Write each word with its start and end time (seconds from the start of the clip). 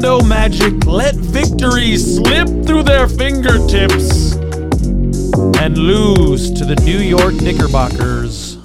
Magic 0.00 0.86
let 0.86 1.16
victory 1.16 1.96
slip 1.96 2.46
through 2.64 2.84
their 2.84 3.08
fingertips 3.08 4.36
and 5.58 5.76
lose 5.76 6.52
to 6.52 6.64
the 6.64 6.76
New 6.84 6.98
York 6.98 7.34
Knickerbockers 7.34 8.56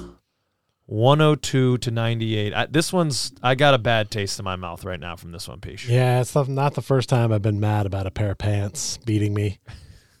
102 0.86 1.78
to 1.78 1.90
98. 1.90 2.54
I, 2.54 2.66
this 2.66 2.92
one's 2.92 3.32
I 3.42 3.56
got 3.56 3.74
a 3.74 3.78
bad 3.78 4.12
taste 4.12 4.38
in 4.38 4.44
my 4.44 4.54
mouth 4.54 4.84
right 4.84 5.00
now 5.00 5.16
from 5.16 5.32
this 5.32 5.48
one, 5.48 5.60
Pich. 5.60 5.88
Yeah, 5.88 6.20
it's 6.20 6.36
not- 6.36 6.74
the 6.74 6.82
first 6.82 7.08
time 7.08 7.32
I've 7.32 7.42
been 7.42 7.58
mad 7.58 7.86
about 7.86 8.06
a 8.06 8.12
pair 8.12 8.30
of 8.30 8.38
pants 8.38 8.98
beating 8.98 9.34
me. 9.34 9.58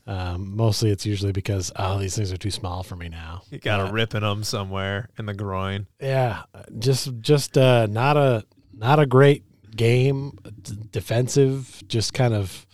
Um, 0.08 0.56
mostly 0.56 0.90
it's 0.90 1.06
usually 1.06 1.32
because, 1.32 1.70
oh, 1.76 1.98
these 1.98 2.16
things 2.16 2.32
are 2.32 2.36
too 2.36 2.50
small 2.50 2.82
for 2.82 2.96
me 2.96 3.08
now. 3.08 3.42
You 3.50 3.60
got 3.60 3.88
a 3.88 3.92
rip 3.92 4.14
in 4.16 4.22
them 4.22 4.42
somewhere 4.42 5.08
in 5.16 5.26
the 5.26 5.34
groin. 5.34 5.86
Yeah, 6.00 6.42
just 6.78 7.20
just 7.20 7.56
uh, 7.56 7.86
not 7.86 8.16
a 8.16 8.44
not 8.76 8.98
a 8.98 9.06
great 9.06 9.44
game. 9.76 10.38
D- 10.62 10.74
defensive, 10.90 11.82
just 11.88 12.12
kind 12.14 12.34
of 12.34 12.66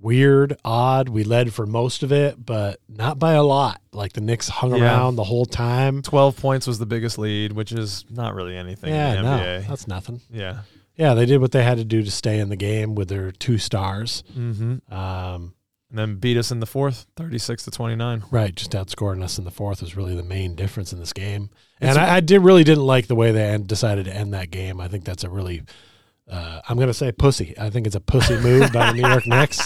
weird, 0.00 0.56
odd. 0.64 1.08
We 1.08 1.22
led 1.24 1.52
for 1.54 1.66
most 1.66 2.02
of 2.02 2.10
it, 2.12 2.44
but 2.44 2.80
not 2.88 3.18
by 3.18 3.34
a 3.34 3.42
lot. 3.42 3.80
Like 3.92 4.12
the 4.14 4.20
Knicks 4.20 4.48
hung 4.48 4.74
Yeah. 4.74 4.82
around 4.84 5.16
the 5.16 5.24
whole 5.24 5.46
time. 5.46 6.02
12 6.02 6.36
points 6.36 6.66
was 6.66 6.78
the 6.78 6.86
biggest 6.86 7.18
lead, 7.18 7.52
which 7.52 7.70
is 7.72 8.04
not 8.10 8.34
really 8.34 8.56
anything 8.56 8.92
Yeah, 8.92 9.10
in 9.14 9.16
the 9.16 9.22
no, 9.22 9.42
NBA. 9.42 9.68
that's 9.68 9.86
nothing. 9.86 10.20
yeah. 10.30 10.60
Yeah, 10.96 11.14
they 11.14 11.24
did 11.24 11.40
what 11.40 11.52
they 11.52 11.62
had 11.64 11.78
to 11.78 11.84
do 11.84 12.02
to 12.02 12.10
stay 12.10 12.38
in 12.38 12.50
the 12.50 12.56
game 12.56 12.94
with 12.94 13.08
their 13.08 13.30
two 13.32 13.56
stars. 13.58 14.22
Mm-hmm. 14.36 14.92
Um, 14.92 15.54
And 15.88 15.98
then 15.98 16.14
beat 16.16 16.36
us 16.38 16.50
in 16.50 16.60
the 16.60 16.66
fourth, 16.66 17.06
36 17.16 17.64
to 17.64 17.70
29. 17.70 18.24
Right, 18.30 18.54
just 18.54 18.72
outscoring 18.72 19.22
us 19.22 19.38
in 19.38 19.44
the 19.44 19.50
fourth 19.50 19.80
was 19.82 19.94
really 19.96 20.14
the 20.16 20.22
main 20.22 20.54
difference 20.54 20.92
in 20.92 20.98
this 20.98 21.12
game. 21.12 21.50
And 21.80 21.98
I, 21.98 22.20
did 22.20 22.40
really 22.40 22.64
didn't 22.64 22.84
like 22.86 23.06
the 23.08 23.14
way 23.14 23.30
they 23.30 23.44
end, 23.44 23.66
decided 23.68 24.04
to 24.06 24.14
end 24.14 24.32
that 24.34 24.50
game. 24.50 24.80
I 24.80 24.88
think 24.88 25.04
that's 25.04 25.22
a 25.24 25.28
really, 25.30 25.62
uh, 26.30 26.60
I'm 26.68 26.76
going 26.76 26.88
to 26.88 26.94
say 26.94 27.12
pussy. 27.12 27.54
I 27.58 27.68
think 27.68 27.86
it's 27.86 27.96
a 27.96 28.00
pussy 28.00 28.38
move 28.38 28.72
by 28.72 28.92
the 28.92 29.02
New 29.02 29.08
York 29.08 29.26
Knicks. 29.26 29.60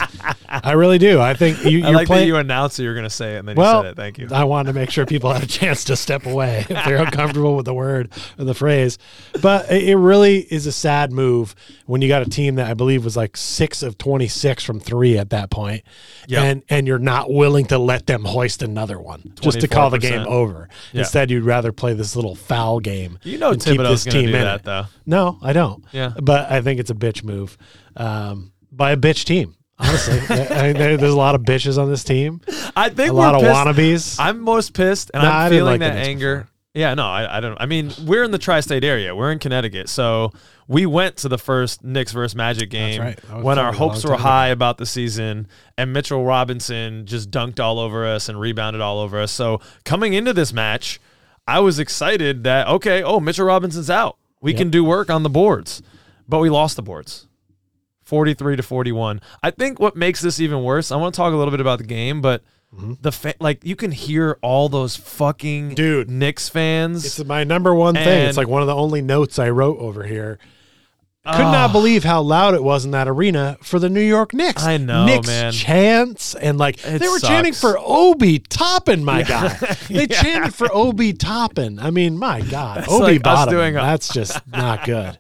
I 0.49 0.73
really 0.73 0.99
do. 0.99 1.21
I 1.21 1.35
think 1.35 1.63
you, 1.65 1.79
I 1.85 1.89
you're 1.89 1.93
like 1.97 2.07
playing. 2.07 2.27
you 2.27 2.37
announced 2.37 2.79
that 2.79 2.83
you 2.83 2.89
were 2.89 2.95
going 2.95 3.05
to 3.05 3.11
say 3.11 3.35
it 3.37 3.39
and 3.41 3.49
then 3.49 3.57
well, 3.57 3.79
you 3.83 3.85
said 3.85 3.93
it. 3.93 3.97
Thank 3.97 4.19
you. 4.19 4.29
I 4.33 4.45
wanted 4.45 4.73
to 4.73 4.79
make 4.79 4.91
sure 4.91 5.05
people 5.07 5.33
had 5.33 5.43
a 5.43 5.47
chance 5.47 5.85
to 5.85 5.97
step 5.97 6.27
away 6.27 6.61
if 6.69 6.85
they're 6.85 6.97
uncomfortable 6.97 7.57
with 7.57 7.67
the 7.67 7.75
word 7.75 8.11
or 8.39 8.45
the 8.45 8.55
phrase. 8.55 8.99
But 9.43 9.71
it 9.71 9.97
really 9.97 10.39
is 10.41 10.67
a 10.67 10.73
sad 10.73 11.13
move 11.13 11.55
when 11.85 12.01
you 12.03 12.09
got 12.09 12.23
a 12.23 12.31
team 12.31 12.57
that 12.57 12.69
I 12.69 12.75
believe 12.75 13.05
was 13.05 13.17
like 13.17 13.37
six 13.37 13.83
of 13.83 13.99
26 13.99 14.65
from 14.65 14.81
three 14.81 15.19
at 15.19 15.31
that 15.31 15.51
point, 15.51 15.85
Yep. 16.29 16.43
and 16.43 16.63
and 16.69 16.87
you're 16.89 16.99
not 16.99 17.31
willing 17.33 17.67
to 17.67 17.79
let 17.79 18.07
them 18.07 18.25
hoist 18.25 18.63
another 18.63 18.99
one 18.99 19.35
just 19.41 19.61
to 19.61 19.69
call 19.69 19.91
the 19.91 19.99
game 19.99 20.27
over. 20.27 20.69
Yeah. 20.93 21.01
Instead, 21.01 21.31
you'd 21.31 21.45
rather 21.45 21.71
play 21.71 21.93
this 21.95 22.17
little 22.17 22.35
foul 22.35 22.81
game. 22.81 23.19
You 23.23 23.39
know 23.39 23.53
keep 23.53 23.79
Thibodeau's 23.79 24.05
this 24.05 24.05
going 24.07 24.15
to 24.15 24.21
team 24.23 24.31
do 24.33 24.37
in 24.39 24.43
that, 24.45 24.61
it. 24.61 24.65
though. 24.65 24.85
No, 25.05 25.39
I 25.43 25.53
don't. 25.53 25.85
Yeah. 25.93 26.13
But 26.21 26.46
I 26.51 26.61
think 26.61 26.81
it's 26.81 26.91
a 26.91 26.95
bitch 26.95 27.23
move 27.25 27.57
um, 27.97 28.53
by 28.73 28.93
a 28.93 28.97
bitch 28.97 29.25
team. 29.25 29.55
Honestly, 29.79 30.19
I, 30.31 30.69
I, 30.71 30.73
there's 30.73 31.03
a 31.13 31.17
lot 31.17 31.35
of 31.35 31.43
bitches 31.43 31.77
on 31.79 31.91
this 31.91 32.03
team. 32.03 32.41
I 32.75 32.89
think 32.89 33.11
A 33.11 33.15
lot 33.15 33.35
of 33.35 33.43
pissed. 33.43 33.53
wannabes. 33.55 34.17
I'm 34.19 34.41
most 34.41 34.73
pissed, 34.73 35.11
and 35.13 35.23
I 35.23 35.45
I'm 35.47 35.51
feeling 35.51 35.81
like 35.81 35.81
that 35.81 35.97
anger. 35.97 36.37
before. 36.37 36.51
Yeah, 36.75 36.93
no, 36.95 37.07
I, 37.07 37.39
I 37.39 37.41
don't. 37.41 37.57
I 37.61 37.65
mean, 37.67 37.91
we're 38.05 38.23
in 38.25 38.31
the 38.31 38.39
tri-state 38.39 38.85
area. 38.85 39.15
We're 39.15 39.33
in 39.33 39.39
Connecticut, 39.39 39.89
so 39.89 40.33
we 40.69 40.85
went 40.85 41.17
to 41.19 41.29
the 41.29 41.39
first 41.39 41.83
Knicks 41.83 42.13
versus 42.13 42.35
Magic 42.37 42.69
game 42.69 43.01
right. 43.01 43.19
When 43.43 43.59
our 43.59 43.73
fucking 43.73 43.81
a 43.81 43.87
long 43.87 43.91
hopes 43.95 44.05
were 44.05 44.17
high 44.17 44.49
about 44.49 44.77
the 44.77 44.85
season, 44.85 45.49
and 45.79 45.93
Mitchell 45.95 46.23
Robinson 46.25 47.07
just 47.07 47.31
dunked 47.31 47.61
all 47.61 47.79
over 47.79 48.07
us 48.07 48.29
and 48.29 48.39
rebounded 48.39 48.83
all 48.83 48.99
over 49.01 49.19
us. 49.19 49.33
So 49.33 49.61
coming 49.87 50.13
into 50.13 50.35
this 50.35 50.53
match, 50.53 51.01
I 51.47 51.61
was 51.61 51.79
excited 51.79 52.45
that 52.45 52.67
okay, 52.69 53.03
oh 53.03 53.21
Mitchell 53.21 53.47
Robinson's 53.47 53.89
out. 53.91 54.19
We 54.43 54.51
Yep. 54.53 54.59
can 54.59 54.71
do 54.71 54.85
work 54.85 55.09
on 55.09 55.23
the 55.23 55.31
boards, 55.31 55.81
but 56.29 56.39
we 56.39 56.51
lost 56.51 56.77
the 56.77 56.83
boards. 56.83 57.27
43 58.05 58.57
to 58.57 58.63
41. 58.63 59.21
I 59.43 59.51
think 59.51 59.81
what 59.81 59.97
makes 59.97 60.21
this 60.21 60.41
even 60.41 60.63
worse, 60.63 60.93
I 60.93 60.97
want 60.97 61.15
to 61.15 61.17
talk 61.17 61.33
a 61.33 61.37
little 61.37 61.51
bit 61.51 61.61
about 61.61 61.79
the 61.79 61.85
game, 61.85 62.21
but 62.21 62.43
mm-hmm. 62.73 62.95
the 63.01 63.11
fa- 63.11 63.35
like 63.41 63.65
you 63.65 63.75
can 63.75 63.91
hear 63.91 64.39
all 64.43 64.69
those 64.69 64.95
fucking 64.95 65.75
Dude. 65.75 66.09
Knicks 66.09 66.49
fans. 66.49 67.05
It's 67.05 67.25
my 67.25 67.43
number 67.43 67.75
one 67.75 67.95
thing. 67.95 68.29
It's 68.29 68.39
like 68.39 68.49
one 68.49 68.63
of 68.63 68.69
the 68.69 68.77
only 68.77 69.03
notes 69.03 69.41
I 69.41 69.51
wrote 69.51 69.79
over 69.79 70.05
here. 70.05 70.39
Could 71.27 71.41
Ah. 71.45 71.51
not 71.51 71.73
believe 71.73 72.05
how 72.05 72.21
loud 72.23 72.55
it 72.55 72.63
was 72.63 72.85
in 72.85 72.93
that 72.93 73.09
arena 73.09 73.57
for 73.61 73.79
the 73.81 73.89
New 73.89 74.01
York 74.01 74.33
Knicks. 74.33 74.63
I 74.65 74.77
know, 74.77 75.05
Knicks 75.07 75.27
man. 75.27 75.53
chants 75.53 76.35
and 76.37 76.57
like 76.57 76.77
It 76.87 77.01
they 77.01 77.09
were 77.09 77.19
chanting 77.19 77.53
for 77.53 77.77
Obi 77.81 78.39
Toppin, 78.39 79.05
my 79.05 79.23
guy. 79.23 79.49
They 79.89 80.07
Yeah. 80.09 80.23
chanted 80.23 80.55
for 80.55 80.69
Obi 80.73 81.13
Toppin. 81.13 81.79
I 81.81 81.91
mean, 81.91 82.17
my 82.17 82.43
God, 82.43 82.79
That's 82.79 82.93
Obi 82.93 83.15
like 83.15 83.23
Bottom. 83.25 83.75
that's 83.75 84.13
just 84.15 84.41
not 84.47 84.85
good. 84.85 85.19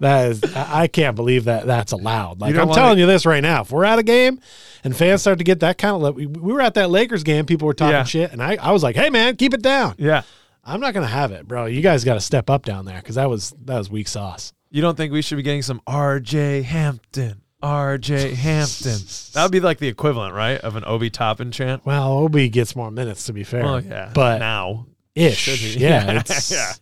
That 0.00 0.28
is, 0.30 0.42
I 0.56 0.86
can't 0.86 1.14
believe 1.14 1.44
that 1.44 1.66
that's 1.66 1.92
allowed. 1.92 2.40
Like 2.40 2.56
I'm 2.56 2.70
telling 2.72 2.98
you 2.98 3.06
this 3.06 3.26
right 3.26 3.42
now. 3.42 3.60
If 3.62 3.70
we're 3.70 3.84
at 3.84 3.98
a 3.98 4.02
game 4.02 4.40
and 4.82 4.96
fans 4.96 5.20
start 5.20 5.38
to 5.38 5.44
get 5.44 5.60
that 5.60 5.76
kind 5.78 6.02
of, 6.02 6.14
we, 6.16 6.26
we 6.26 6.52
were 6.52 6.60
at 6.62 6.74
that 6.74 6.90
Lakers 6.90 7.22
game, 7.22 7.44
people 7.46 7.66
were 7.66 7.74
talking 7.74 7.92
Yeah. 7.92 8.04
shit, 8.04 8.32
and 8.32 8.42
I, 8.42 8.56
I 8.56 8.72
was 8.72 8.82
like, 8.82 8.96
hey 8.96 9.10
man, 9.10 9.36
keep 9.36 9.52
it 9.54 9.62
down. 9.62 9.94
yeah. 9.98 10.22
I'm 10.66 10.80
not 10.80 10.94
gonna 10.94 11.06
have 11.06 11.30
it, 11.32 11.46
bro. 11.46 11.66
You 11.66 11.82
guys 11.82 12.04
got 12.04 12.14
to 12.14 12.20
step 12.20 12.48
up 12.48 12.64
down 12.64 12.86
there 12.86 12.96
because 12.96 13.16
that 13.16 13.28
was 13.28 13.52
that 13.66 13.76
was 13.76 13.90
weak 13.90 14.08
sauce. 14.08 14.54
You 14.74 14.80
don't 14.82 14.96
think 14.96 15.12
we 15.12 15.22
should 15.22 15.36
be 15.36 15.44
getting 15.44 15.62
some 15.62 15.80
RJ 15.86 16.64
Hampton? 16.64 17.42
RJ 17.62 18.32
Hampton. 18.32 18.98
That 19.34 19.44
would 19.44 19.52
be 19.52 19.60
like 19.60 19.78
the 19.78 19.86
equivalent, 19.86 20.34
right, 20.34 20.58
of 20.58 20.74
an 20.74 20.82
Obi 20.84 21.10
Toppin 21.10 21.52
chant. 21.52 21.86
Well, 21.86 22.10
Obi 22.12 22.48
gets 22.48 22.74
more 22.74 22.90
minutes 22.90 23.26
to 23.26 23.32
be 23.32 23.44
fair. 23.44 23.62
Well, 23.62 23.80
yeah. 23.80 24.10
but 24.12 24.38
now, 24.38 24.86
ish, 25.14 25.76
yeah. 25.76 26.24
Yeah. 26.50 26.72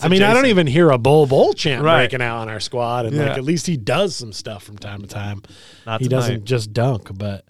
I 0.00 0.06
mean, 0.06 0.22
I 0.22 0.32
don't 0.32 0.46
even 0.46 0.68
hear 0.68 0.90
a 0.90 0.96
Bol 0.96 1.26
Bol 1.26 1.54
chant 1.54 1.82
Right. 1.82 2.02
breaking 2.02 2.22
out 2.22 2.36
on 2.38 2.48
our 2.48 2.60
squad, 2.60 3.06
and 3.06 3.16
Yeah. 3.16 3.30
like 3.30 3.38
at 3.38 3.42
least 3.42 3.66
he 3.66 3.76
does 3.76 4.14
some 4.14 4.32
stuff 4.32 4.62
from 4.62 4.78
time 4.78 5.00
to 5.02 5.08
time. 5.08 5.42
not 5.86 6.00
he 6.00 6.06
tonight. 6.06 6.20
doesn't 6.20 6.44
just 6.44 6.72
dunk, 6.72 7.10
but 7.18 7.44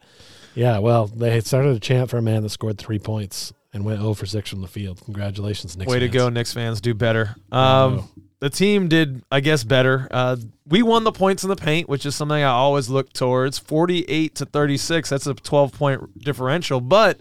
yeah. 0.54 0.78
Well, 0.78 1.08
they 1.08 1.38
started 1.40 1.76
a 1.76 1.80
chant 1.80 2.08
for 2.08 2.16
a 2.16 2.22
man 2.22 2.42
that 2.42 2.48
scored 2.48 2.78
three 2.78 2.98
points 2.98 3.52
and 3.74 3.84
went 3.84 4.00
0 4.00 4.14
for 4.14 4.24
six 4.24 4.48
from 4.48 4.62
the 4.62 4.66
field. 4.68 5.02
Congratulations, 5.04 5.76
Knicks. 5.76 5.90
Way 5.92 5.98
to 5.98 6.08
go, 6.08 6.30
Knicks 6.30 6.54
fans. 6.54 6.80
Do 6.80 6.94
better. 6.94 7.36
Um, 7.52 8.08
the 8.40 8.50
team 8.50 8.88
did, 8.88 9.22
I 9.30 9.40
guess, 9.40 9.64
better. 9.64 10.08
Uh, 10.10 10.36
we 10.66 10.82
won 10.82 11.04
the 11.04 11.12
points 11.12 11.42
in 11.42 11.48
the 11.48 11.56
paint, 11.56 11.88
which 11.88 12.04
is 12.04 12.14
something 12.14 12.42
I 12.42 12.44
always 12.44 12.88
look 12.88 13.12
towards. 13.12 13.58
48 13.58 14.34
to 14.36 14.46
36. 14.46 15.10
That's 15.10 15.26
a 15.26 15.34
12 15.34 15.72
point 15.72 16.18
differential. 16.18 16.80
But 16.80 17.20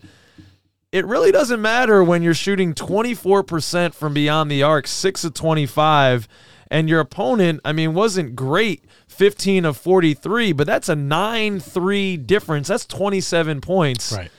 it 0.91 1.05
really 1.05 1.31
doesn't 1.31 1.61
matter 1.61 2.03
when 2.03 2.21
you're 2.21 2.33
shooting 2.33 2.73
24% 2.73 3.93
from 3.93 4.13
beyond 4.13 4.51
the 4.51 4.63
arc, 4.63 4.87
6 4.87 5.23
of 5.23 5.33
25, 5.33 6.27
and 6.69 6.87
your 6.87 6.99
opponent, 6.99 7.61
I 7.65 7.71
mean, 7.71 7.93
wasn't 7.93 8.35
great, 8.35 8.85
15 9.07 9.65
of 9.65 9.77
43, 9.77 10.53
but 10.53 10.67
that's 10.67 10.89
a 10.89 10.95
9 10.95 11.59
3 11.59 12.17
difference. 12.17 12.67
That's 12.67 12.85
27 12.85 13.61
points. 13.61 14.11
Right. 14.11 14.31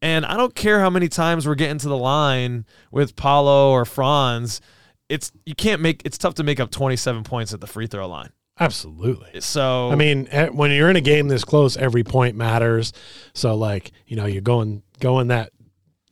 And 0.00 0.24
I 0.24 0.36
don't 0.36 0.54
care 0.54 0.80
how 0.80 0.90
many 0.90 1.08
times 1.08 1.46
we're 1.46 1.56
getting 1.56 1.78
to 1.78 1.88
the 1.88 1.96
line 1.96 2.64
with 2.90 3.16
Paolo 3.16 3.70
or 3.70 3.84
Franz. 3.84 4.60
It's 5.08 5.32
you 5.46 5.54
can't 5.54 5.80
make 5.80 6.02
it's 6.04 6.18
tough 6.18 6.34
to 6.34 6.42
make 6.42 6.60
up 6.60 6.70
27 6.70 7.24
points 7.24 7.54
at 7.54 7.60
the 7.60 7.66
free 7.66 7.86
throw 7.86 8.08
line. 8.08 8.30
Absolutely. 8.60 9.40
So 9.40 9.90
I 9.90 9.94
mean, 9.94 10.28
eh, 10.30 10.48
when 10.48 10.70
you're 10.70 10.90
in 10.90 10.96
a 10.96 11.00
game 11.00 11.28
this 11.28 11.44
close, 11.44 11.76
every 11.76 12.02
point 12.02 12.36
matters. 12.36 12.92
So, 13.32 13.54
like, 13.54 13.92
you 14.06 14.16
know, 14.16 14.26
you're 14.26 14.42
going 14.42 14.82
going 15.00 15.28
that 15.28 15.52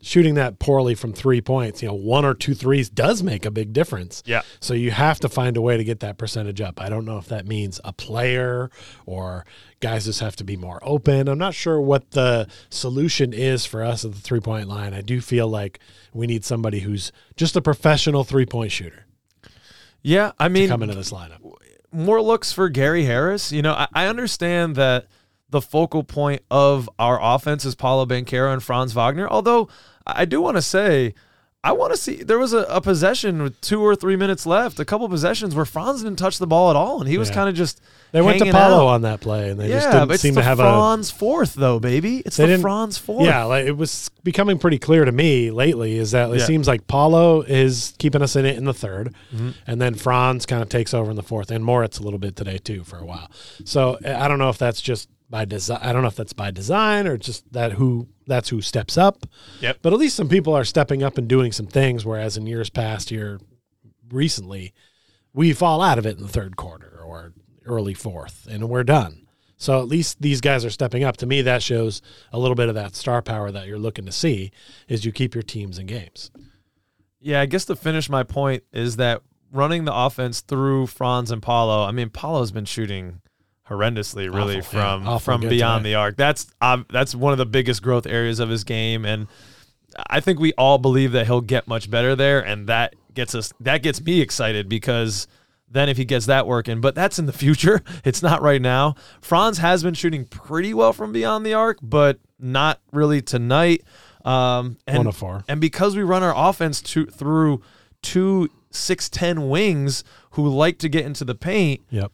shooting 0.06 0.34
that 0.34 0.58
poorly 0.58 0.94
from 0.94 1.12
three 1.12 1.40
points. 1.40 1.82
You 1.82 1.88
know, 1.88 1.94
one 1.94 2.24
or 2.24 2.34
two 2.34 2.54
threes 2.54 2.88
does 2.88 3.22
make 3.22 3.44
a 3.44 3.50
big 3.50 3.72
difference. 3.72 4.22
Yeah. 4.26 4.42
So 4.60 4.74
you 4.74 4.90
have 4.90 5.20
to 5.20 5.28
find 5.28 5.56
a 5.56 5.60
way 5.60 5.76
to 5.76 5.84
get 5.84 6.00
that 6.00 6.18
percentage 6.18 6.60
up. 6.60 6.80
I 6.80 6.88
don't 6.88 7.04
know 7.04 7.18
if 7.18 7.26
that 7.26 7.46
means 7.46 7.80
a 7.84 7.92
player 7.92 8.70
or 9.04 9.44
guys 9.80 10.04
just 10.04 10.20
have 10.20 10.36
to 10.36 10.44
be 10.44 10.56
more 10.56 10.78
open. 10.82 11.28
I'm 11.28 11.38
not 11.38 11.54
sure 11.54 11.80
what 11.80 12.12
the 12.12 12.48
solution 12.70 13.32
is 13.32 13.66
for 13.66 13.82
us 13.82 14.04
at 14.04 14.12
the 14.12 14.20
three 14.20 14.40
point 14.40 14.68
line. 14.68 14.94
I 14.94 15.00
do 15.00 15.20
feel 15.20 15.48
like 15.48 15.80
we 16.12 16.26
need 16.26 16.44
somebody 16.44 16.80
who's 16.80 17.12
just 17.36 17.56
a 17.56 17.62
professional 17.62 18.24
three 18.24 18.46
point 18.46 18.72
shooter 18.72 19.06
yeah, 20.06 20.30
I 20.38 20.46
to 20.46 20.54
mean 20.54 20.68
come 20.68 20.84
into 20.84 20.94
this 20.94 21.10
lineup. 21.10 21.40
more 21.90 22.22
looks 22.22 22.52
for 22.52 22.68
Gary 22.68 23.02
Harris. 23.04 23.50
You 23.50 23.62
know, 23.62 23.72
I, 23.72 23.88
I 23.92 24.06
understand 24.06 24.76
that 24.76 25.06
the 25.50 25.60
focal 25.60 26.04
point 26.04 26.42
of 26.48 26.88
our 26.96 27.18
offense 27.20 27.64
is 27.64 27.74
Paolo 27.74 28.06
Banchero 28.06 28.52
and 28.52 28.62
Franz 28.62 28.92
Wagner. 28.92 29.26
Although 29.28 29.68
I 30.06 30.24
do 30.24 30.40
want 30.40 30.56
to 30.56 30.62
say, 30.62 31.14
I 31.64 31.72
want 31.72 31.92
to 31.92 31.96
see 31.96 32.22
there 32.22 32.38
was 32.38 32.52
a, 32.52 32.58
a 32.68 32.80
possession 32.80 33.42
with 33.42 33.60
two 33.60 33.80
or 33.82 33.96
three 33.96 34.14
minutes 34.14 34.46
left, 34.46 34.78
a 34.78 34.84
couple 34.84 35.08
possessions 35.08 35.52
where 35.52 35.64
Franz 35.64 36.02
didn't 36.04 36.18
touch 36.18 36.38
the 36.38 36.46
ball 36.46 36.70
at 36.70 36.76
all, 36.76 37.00
and 37.00 37.08
he 37.08 37.18
was 37.18 37.28
Yeah. 37.28 37.34
kind 37.34 37.48
of 37.48 37.56
just 37.56 37.80
They 38.12 38.20
went 38.22 38.38
to 38.38 38.52
Paolo 38.52 38.86
out. 38.86 38.94
on 38.94 39.02
that 39.02 39.20
play, 39.20 39.50
and 39.50 39.58
they 39.58 39.66
just 39.68 39.90
didn't 39.90 40.16
seem 40.18 40.36
to 40.36 40.42
have 40.44 40.60
a 40.60 40.62
Franz 40.62 41.10
fourth 41.10 41.54
though, 41.54 41.80
baby. 41.80 42.18
It's 42.24 42.36
the 42.36 42.56
Franz 42.58 42.98
fourth. 42.98 43.24
Yeah, 43.26 43.42
like 43.44 43.66
it 43.66 43.76
was 43.76 44.10
becoming 44.22 44.58
pretty 44.58 44.78
clear 44.78 45.04
to 45.04 45.10
me 45.10 45.50
lately 45.50 45.98
is 45.98 46.12
that 46.12 46.30
it 46.30 46.38
Yeah. 46.38 46.44
seems 46.46 46.68
like 46.68 46.86
Paolo 46.86 47.42
is 47.42 47.94
keeping 47.98 48.22
us 48.22 48.36
in 48.36 48.46
it 48.46 48.56
in 48.56 48.64
the 48.64 48.72
3rd 48.74 49.12
Mm-hmm. 49.34 49.50
and 49.66 49.80
then 49.80 49.94
Franz 49.96 50.46
kind 50.46 50.62
of 50.62 50.68
takes 50.68 50.94
over 50.94 51.10
in 51.10 51.16
the 51.16 51.22
fourth, 51.24 51.50
and 51.50 51.64
Moritz 51.64 51.98
a 51.98 52.02
little 52.04 52.20
bit 52.20 52.36
today 52.36 52.58
too 52.58 52.84
for 52.84 52.98
a 52.98 53.04
while. 53.04 53.28
So 53.64 53.98
I 54.06 54.28
don't 54.28 54.38
know 54.38 54.50
if 54.50 54.58
that's 54.58 54.80
just 54.80 55.08
by 55.28 55.44
design. 55.44 55.80
I 55.82 55.92
don't 55.92 56.02
know 56.02 56.08
if 56.08 56.16
that's 56.16 56.32
by 56.32 56.50
design 56.50 57.06
or 57.06 57.16
just 57.16 57.50
that 57.52 57.72
who 57.72 58.08
that's 58.26 58.48
who 58.48 58.60
steps 58.60 58.96
up. 58.96 59.26
Yep. 59.60 59.78
But 59.82 59.92
at 59.92 59.98
least 59.98 60.16
some 60.16 60.28
people 60.28 60.54
are 60.54 60.64
stepping 60.64 61.02
up 61.02 61.18
and 61.18 61.28
doing 61.28 61.52
some 61.52 61.66
things, 61.66 62.04
whereas 62.04 62.36
in 62.36 62.46
years 62.46 62.70
past, 62.70 63.10
here 63.10 63.40
recently, 64.10 64.72
we 65.32 65.52
fall 65.52 65.82
out 65.82 65.98
of 65.98 66.06
it 66.06 66.16
in 66.16 66.22
the 66.22 66.28
third 66.28 66.56
quarter 66.56 67.00
or 67.04 67.32
early 67.64 67.94
fourth, 67.94 68.46
and 68.50 68.68
we're 68.68 68.84
done. 68.84 69.26
So 69.58 69.80
at 69.80 69.88
least 69.88 70.20
these 70.20 70.40
guys 70.40 70.64
are 70.64 70.70
stepping 70.70 71.02
up. 71.02 71.16
To 71.18 71.26
me, 71.26 71.42
that 71.42 71.62
shows 71.62 72.02
a 72.32 72.38
little 72.38 72.54
bit 72.54 72.68
of 72.68 72.74
that 72.74 72.94
star 72.94 73.22
power 73.22 73.50
that 73.50 73.66
you're 73.66 73.78
looking 73.78 74.06
to 74.06 74.12
see. 74.12 74.50
Is 74.88 75.04
you 75.04 75.12
keep 75.12 75.34
your 75.34 75.42
teams 75.42 75.78
in 75.78 75.86
games. 75.86 76.30
Yeah, 77.20 77.40
I 77.40 77.46
guess 77.46 77.64
to 77.64 77.76
finish 77.76 78.08
my 78.08 78.22
point 78.22 78.64
is 78.72 78.96
that 78.96 79.22
running 79.50 79.84
the 79.84 79.94
offense 79.94 80.42
through 80.42 80.88
Franz 80.88 81.30
and 81.30 81.42
Paolo. 81.42 81.84
I 81.84 81.90
mean, 81.90 82.10
Paolo's 82.10 82.52
been 82.52 82.66
shooting 82.66 83.20
horrendously, 83.68 84.32
really, 84.32 84.58
Awful, 84.58 84.78
from 84.80 85.06
Awful 85.08 85.18
from 85.40 85.48
beyond 85.48 85.84
the 85.84 85.94
arc. 85.94 86.16
That's 86.16 86.46
um, 86.60 86.86
that's 86.90 87.14
one 87.14 87.32
of 87.32 87.38
the 87.38 87.46
biggest 87.46 87.82
growth 87.82 88.06
areas 88.06 88.40
of 88.40 88.48
his 88.48 88.64
game, 88.64 89.04
and 89.04 89.26
I 90.08 90.20
think 90.20 90.38
we 90.38 90.52
all 90.54 90.78
believe 90.78 91.12
that 91.12 91.26
he'll 91.26 91.40
get 91.40 91.66
much 91.66 91.90
better 91.90 92.14
there, 92.14 92.40
and 92.40 92.66
that 92.68 92.94
gets 93.14 93.34
us 93.34 93.52
that 93.60 93.82
gets 93.82 94.02
me 94.02 94.20
excited 94.20 94.68
because 94.68 95.26
then 95.68 95.88
if 95.88 95.96
he 95.96 96.04
gets 96.04 96.26
that 96.26 96.46
working, 96.46 96.80
but 96.80 96.94
that's 96.94 97.18
in 97.18 97.26
the 97.26 97.32
future. 97.44 97.82
It's 98.04 98.22
not 98.22 98.40
right 98.42 98.62
now. 98.62 98.94
Franz 99.20 99.58
has 99.58 99.82
been 99.82 99.94
shooting 99.94 100.24
pretty 100.24 100.72
well 100.74 100.92
from 100.92 101.12
beyond 101.12 101.44
the 101.44 101.54
arc, 101.54 101.78
but 101.82 102.20
not 102.38 102.80
really 102.92 103.20
tonight. 103.20 103.82
Um, 104.24 104.78
and, 104.86 104.98
One 104.98 105.06
of 105.06 105.16
four. 105.16 105.44
and 105.48 105.60
because 105.60 105.96
we 105.96 106.02
run 106.02 106.22
our 106.22 106.34
offense 106.36 106.80
to, 106.82 107.06
through 107.06 107.62
two 108.02 108.48
six 108.70 109.08
ten 109.08 109.48
wings 109.48 110.04
who 110.32 110.48
like 110.48 110.78
to 110.78 110.88
get 110.88 111.04
into 111.06 111.24
the 111.24 111.34
paint, 111.34 111.80
Yep. 111.90 112.12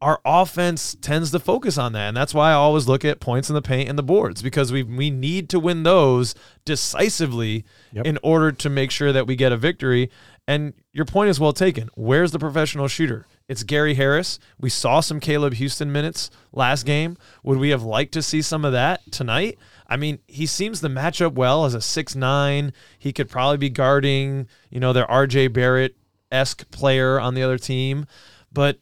Our 0.00 0.20
offense 0.24 0.96
tends 1.00 1.32
to 1.32 1.40
focus 1.40 1.76
on 1.76 1.92
that, 1.94 2.08
and 2.08 2.16
that's 2.16 2.32
why 2.32 2.50
I 2.50 2.54
always 2.54 2.86
look 2.86 3.04
at 3.04 3.18
points 3.18 3.48
in 3.48 3.54
the 3.54 3.62
paint 3.62 3.88
and 3.88 3.98
the 3.98 4.02
boards 4.04 4.42
because 4.42 4.70
we 4.70 4.82
we 4.84 5.10
need 5.10 5.48
to 5.50 5.58
win 5.58 5.82
those 5.82 6.34
decisively 6.64 7.64
Yep. 7.92 8.06
in 8.06 8.18
order 8.22 8.52
to 8.52 8.68
make 8.68 8.90
sure 8.90 9.12
that 9.12 9.26
we 9.26 9.34
get 9.34 9.50
a 9.50 9.56
victory. 9.56 10.10
And 10.46 10.72
your 10.92 11.04
point 11.04 11.30
is 11.30 11.40
well 11.40 11.52
taken. 11.52 11.90
Where's 11.94 12.30
the 12.32 12.38
professional 12.38 12.86
shooter? 12.88 13.26
It's 13.48 13.62
Gary 13.62 13.94
Harris. 13.94 14.38
We 14.60 14.70
saw 14.70 15.00
some 15.00 15.20
Caleb 15.20 15.54
Houstan 15.54 15.88
minutes 15.88 16.30
last 16.52 16.84
game. 16.86 17.16
Would 17.42 17.58
we 17.58 17.70
have 17.70 17.82
liked 17.82 18.12
to 18.12 18.22
see 18.22 18.40
some 18.42 18.64
of 18.64 18.72
that 18.72 19.00
tonight? 19.10 19.58
I 19.86 19.96
mean, 19.96 20.18
he 20.26 20.46
seems 20.46 20.80
to 20.80 20.88
match 20.88 21.20
up 21.22 21.32
well 21.34 21.64
as 21.64 21.74
a 21.74 21.80
six 21.80 22.14
nine. 22.14 22.72
He 22.98 23.12
could 23.12 23.28
probably 23.28 23.56
be 23.56 23.70
guarding, 23.70 24.46
you 24.70 24.80
know, 24.80 24.92
their 24.92 25.06
RJ 25.06 25.52
Barrett 25.52 25.96
esque 26.30 26.70
player 26.70 27.18
on 27.18 27.34
the 27.34 27.42
other 27.42 27.58
team. 27.58 28.06
But 28.52 28.78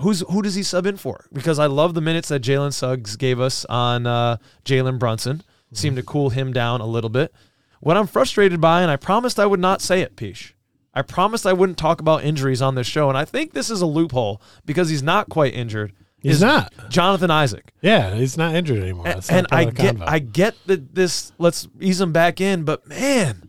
who's 0.00 0.20
who 0.20 0.42
does 0.42 0.54
he 0.54 0.62
sub 0.62 0.86
in 0.86 0.96
for? 0.96 1.26
Because 1.32 1.58
I 1.58 1.66
love 1.66 1.94
the 1.94 2.00
minutes 2.00 2.28
that 2.28 2.42
Jalen 2.42 2.72
Suggs 2.72 3.16
gave 3.16 3.40
us 3.40 3.64
on 3.66 4.06
uh, 4.06 4.36
Jalen 4.64 4.98
Brunson. 4.98 5.42
Seemed 5.72 5.96
to 5.96 6.02
cool 6.02 6.30
him 6.30 6.52
down 6.52 6.80
a 6.80 6.86
little 6.86 7.10
bit. 7.10 7.32
What 7.78 7.96
I'm 7.96 8.08
frustrated 8.08 8.60
by, 8.60 8.82
and 8.82 8.90
I 8.90 8.96
promised 8.96 9.38
I 9.38 9.46
would 9.46 9.60
not 9.60 9.80
say 9.80 10.00
it, 10.00 10.16
Pich. 10.16 10.54
I 10.92 11.02
promised 11.02 11.46
I 11.46 11.52
wouldn't 11.52 11.78
talk 11.78 12.00
about 12.00 12.24
injuries 12.24 12.60
on 12.60 12.74
this 12.74 12.88
show, 12.88 13.08
and 13.08 13.16
I 13.16 13.24
think 13.24 13.52
this 13.52 13.70
is 13.70 13.80
a 13.80 13.86
loophole 13.86 14.42
because 14.66 14.88
he's 14.88 15.02
not 15.02 15.28
quite 15.28 15.54
injured. 15.54 15.92
He's 16.20 16.40
not. 16.40 16.72
Jonathan 16.90 17.30
Isaac. 17.30 17.72
Yeah, 17.80 18.14
he's 18.14 18.36
not 18.36 18.54
injured 18.54 18.82
anymore. 18.82 19.06
And, 19.06 19.16
That's 19.16 19.30
not 19.30 19.38
and 19.38 19.46
I 19.52 19.64
get 19.66 19.96
convo. 19.96 20.04
I 20.08 20.18
get 20.18 20.54
that 20.66 20.94
this 20.94 21.32
let's 21.38 21.68
ease 21.80 22.00
him 22.00 22.12
back 22.12 22.40
in, 22.40 22.64
but 22.64 22.86
man, 22.86 23.48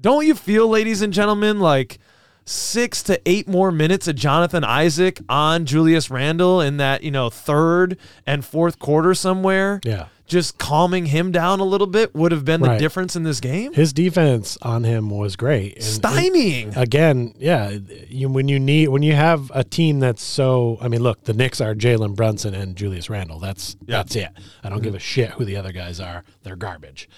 don't 0.00 0.26
you 0.26 0.34
feel, 0.34 0.68
ladies 0.68 1.02
and 1.02 1.12
gentlemen, 1.12 1.58
like 1.60 1.98
six 2.48 3.02
to 3.04 3.20
eight 3.26 3.46
more 3.48 3.70
minutes 3.70 4.08
of 4.08 4.16
Jonathan 4.16 4.64
Isaac 4.64 5.20
on 5.28 5.66
Julius 5.66 6.10
Randle 6.10 6.60
in 6.60 6.78
that, 6.78 7.02
you 7.02 7.10
know, 7.10 7.30
third 7.30 7.98
and 8.26 8.44
fourth 8.44 8.78
quarter 8.78 9.14
somewhere? 9.14 9.80
yeah. 9.84 10.06
Just 10.28 10.58
calming 10.58 11.06
him 11.06 11.32
down 11.32 11.58
a 11.58 11.64
little 11.64 11.86
bit 11.86 12.14
would 12.14 12.32
have 12.32 12.44
been 12.44 12.60
the 12.60 12.76
difference 12.76 13.16
in 13.16 13.22
this 13.22 13.40
game. 13.40 13.72
His 13.72 13.92
defense 13.94 14.58
on 14.60 14.84
him 14.84 15.08
was 15.08 15.36
great. 15.36 15.74
And- 15.76 15.82
Stymieing. 15.84 16.76
again, 16.76 17.34
yeah, 17.38 17.78
you, 18.08 18.28
when 18.28 18.46
you 18.46 18.60
need 18.60 18.88
when 18.88 19.02
you 19.02 19.14
have 19.14 19.50
a 19.54 19.64
team 19.64 20.00
that's 20.00 20.22
so, 20.22 20.76
I 20.82 20.88
mean, 20.88 21.02
look, 21.02 21.24
the 21.24 21.32
Knicks 21.32 21.60
are 21.62 21.74
Jalen 21.74 22.14
Brunson 22.14 22.54
and 22.54 22.76
Julius 22.76 23.08
Randle. 23.08 23.38
That's 23.38 23.76
Yeah. 23.86 23.96
that's 23.96 24.16
it. 24.16 24.28
I 24.62 24.68
don't 24.68 24.82
give 24.82 24.94
a 24.94 24.98
shit 24.98 25.30
who 25.30 25.44
the 25.46 25.56
other 25.56 25.72
guys 25.72 25.98
are. 25.98 26.24
They're 26.42 26.56
garbage. 26.56 27.08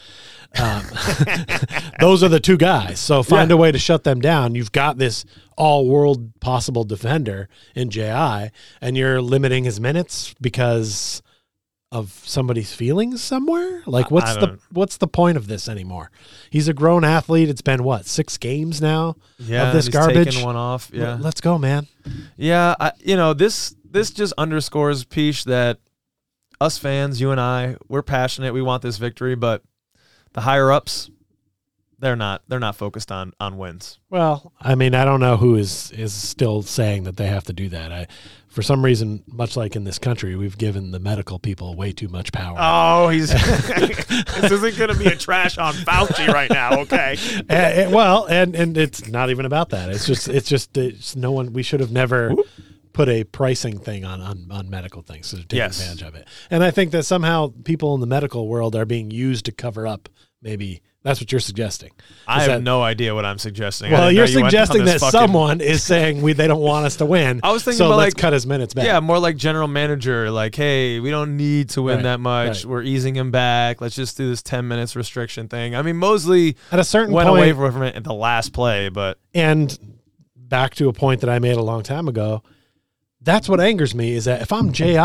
Um, 0.59 0.83
those 2.01 2.23
are 2.23 2.29
the 2.29 2.41
two 2.41 2.57
guys. 2.57 2.99
So 3.01 3.23
find 3.23 3.51
Yeah. 3.51 3.55
a 3.55 3.59
way 3.59 3.73
to 3.73 3.79
shut 3.79 4.05
them 4.05 4.21
down. 4.21 4.55
You've 4.55 4.73
got 4.73 4.99
this 4.99 5.25
all 5.57 5.87
world 5.89 6.39
possible 6.41 6.85
defender 6.85 7.49
in 7.75 7.91
Ji, 7.91 8.03
and 8.03 8.97
you're 8.97 9.21
limiting 9.21 9.65
his 9.65 9.81
minutes 9.81 10.35
because 10.41 11.23
of 11.93 12.23
somebody's 12.25 12.73
feelings 12.73 13.21
somewhere. 13.21 13.83
Like, 13.85 14.11
what's 14.11 14.37
the 14.37 14.59
what's 14.71 14.97
the 14.97 15.09
point 15.09 15.37
of 15.37 15.49
this 15.49 15.69
anymore? 15.69 16.11
He's 16.49 16.69
a 16.69 16.75
grown 16.75 17.05
athlete. 17.05 17.49
It's 17.49 17.63
been 17.63 17.83
what 17.83 18.07
six 18.07 18.39
games 18.39 18.81
now 18.81 19.17
yeah, 19.39 19.69
of 19.69 19.75
this 19.75 19.89
garbage. 19.89 20.41
one 20.43 20.57
off. 20.57 20.91
Yeah. 20.93 21.19
Let's 21.21 21.41
go, 21.41 21.59
man. 21.59 21.89
Yeah, 22.37 22.75
I, 22.79 22.93
you 23.01 23.17
know 23.17 23.35
this 23.35 23.75
this 23.85 24.11
just 24.11 24.33
underscores 24.39 25.05
Pich 25.05 25.45
that 25.45 25.79
us 26.61 26.79
fans, 26.79 27.21
you 27.21 27.31
and 27.31 27.41
I, 27.41 27.77
we're 27.89 28.03
passionate. 28.03 28.53
We 28.53 28.63
want 28.63 28.83
this 28.83 28.99
victory, 28.99 29.35
but 29.35 29.63
the 30.33 30.43
higher 30.43 30.71
ups, 30.71 31.11
they're 31.99 32.17
not. 32.17 32.43
They're 32.47 32.61
not 32.61 32.77
focused 32.77 33.11
on 33.11 33.33
on 33.41 33.59
wins. 33.59 33.99
Well, 34.11 34.53
I 34.61 34.77
mean, 34.77 34.95
I 34.95 35.05
don't 35.05 35.21
know 35.21 35.37
who 35.37 35.57
is 35.57 35.91
is 35.91 36.13
still 36.13 36.63
saying 36.63 37.05
that 37.05 37.17
they 37.17 37.27
have 37.27 37.45
to 37.45 37.53
do 37.53 37.69
that. 37.71 37.93
I, 37.93 38.07
for 38.51 38.63
some 38.63 38.85
reason, 38.85 39.23
much 39.29 39.57
like 39.57 39.77
in 39.77 39.85
this 39.85 39.99
country, 39.99 40.35
we've 40.35 40.59
given 40.59 40.91
the 40.91 40.99
medical 40.99 41.39
people 41.39 41.77
way 41.77 41.93
too 41.93 42.09
much 42.09 42.33
power. 42.33 42.57
Oh, 42.59 43.09
he's 43.09 43.31
this 43.77 44.51
isn't 44.51 44.77
going 44.77 44.91
to 44.93 44.99
be 44.99 45.07
a 45.07 45.17
trash 45.17 45.57
on 45.57 45.73
Fauci 45.75 46.29
right 46.29 46.51
now. 46.51 46.81
Okay. 46.81 47.17
Eh, 47.49 47.85
eh, 47.85 47.89
well, 47.89 48.27
and 48.27 48.55
and 48.55 48.77
it's 48.77 49.09
not 49.09 49.31
even 49.31 49.47
about 49.47 49.71
that. 49.71 49.89
It's 49.89 50.07
just 50.07 50.29
it's 50.29 50.49
just 50.49 50.77
it's 50.77 51.17
no 51.17 51.33
one. 51.33 51.53
We 51.53 51.63
should 51.63 51.81
have 51.81 51.91
never 51.93 52.35
put 52.93 53.09
a 53.09 53.25
pricing 53.25 53.79
thing 53.79 54.05
on 54.05 54.21
on, 54.21 54.49
on 54.51 54.69
medical 54.69 55.03
things 55.03 55.31
to 55.31 55.37
take 55.39 55.53
Yes. 55.57 55.81
advantage 55.81 56.03
of 56.03 56.15
it. 56.17 56.29
And 56.51 56.63
I 56.63 56.71
think 56.71 56.91
that 56.93 57.05
somehow 57.05 57.53
people 57.65 57.95
in 57.95 58.01
the 58.01 58.07
medical 58.07 58.49
world 58.49 58.75
are 58.77 58.85
being 58.85 59.11
used 59.11 59.45
to 59.47 59.53
cover 59.53 59.87
up. 59.87 60.09
Maybe 60.43 60.83
that's 61.03 61.19
what 61.21 61.33
you're 61.33 61.41
suggesting. 61.41 61.91
I 62.27 62.41
have 62.43 62.49
that- 62.51 62.63
no 62.63 62.83
idea 62.83 63.15
what 63.15 63.25
I'm 63.25 63.39
suggesting. 63.39 63.91
Well, 63.91 64.13
you're 64.13 64.27
know 64.27 64.31
you 64.31 64.39
suggesting 64.45 64.85
that 64.85 65.01
fucking- 65.01 65.19
someone 65.19 65.61
is 65.61 65.83
saying 65.93 66.21
we 66.21 66.35
they 66.35 66.47
don't 66.47 66.61
want 66.61 66.85
us 66.87 66.97
to 66.97 67.07
win. 67.07 67.41
I 67.43 67.53
was 67.53 67.65
thinking 67.65 67.79
so 67.79 67.87
about, 67.87 67.97
let's 67.97 68.15
like- 68.15 68.21
cut 68.21 68.33
his 68.35 68.47
minutes 68.47 68.75
back. 68.75 68.85
Yeah, 68.85 69.01
more 69.01 69.19
like 69.19 69.37
general 69.37 69.67
manager. 69.67 70.31
Like, 70.31 70.55
hey, 70.55 71.01
we 71.01 71.11
don't 71.11 71.37
need 71.37 71.71
to 71.71 71.83
win 71.83 71.97
Right, 71.97 72.03
that 72.03 72.21
much. 72.21 72.65
right. 72.65 72.65
We're 72.67 72.83
easing 72.83 73.15
him 73.17 73.31
back. 73.31 73.81
Let's 73.81 73.95
just 73.97 74.17
do 74.17 74.29
this 74.29 74.43
ten 74.43 74.69
minutes 74.69 74.95
restriction 74.95 75.49
thing. 75.49 75.75
I 75.75 75.83
mean, 75.83 75.97
Mosley 75.97 76.57
At 76.71 76.79
a 76.79 76.85
certain 76.85 77.15
went 77.15 77.29
point, 77.29 77.39
away 77.51 77.53
from 77.71 77.83
it 77.83 77.95
at 77.97 78.05
the 78.05 78.13
last 78.15 78.53
play, 78.53 78.89
but 78.91 79.19
and 79.33 79.79
back 80.37 80.75
to 80.75 80.89
a 80.89 80.93
point 80.93 81.21
that 81.23 81.31
I 81.31 81.39
made 81.39 81.57
a 81.57 81.63
long 81.63 81.83
time 81.83 82.09
ago. 82.09 82.43
That's 83.23 83.49
what 83.49 83.61
angers 83.61 83.95
me 83.95 84.13
is 84.15 84.25
that 84.25 84.43
if 84.43 84.53
I'm 84.53 84.73
Ji, 84.73 84.97